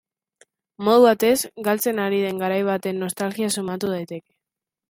[0.87, 1.35] Modu batez,
[1.69, 4.27] galtzen ari den garai baten nostalgia sumatu daiteke.